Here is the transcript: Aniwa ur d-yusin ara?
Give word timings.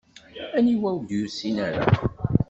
Aniwa 0.57 0.89
ur 0.97 1.03
d-yusin 1.07 1.57
ara? 1.67 1.83